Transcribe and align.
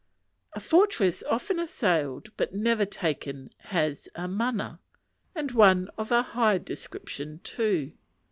A 0.53 0.59
fortress 0.59 1.21
often 1.29 1.59
assailed 1.59 2.31
but 2.35 2.55
never 2.55 2.85
taken 2.87 3.51
has 3.65 4.09
a 4.15 4.27
mana, 4.27 4.79
and 5.35 5.51
one 5.51 5.91
of 5.95 6.11
a 6.11 6.23
high 6.23 6.57
description 6.57 7.39
too. 7.43 7.91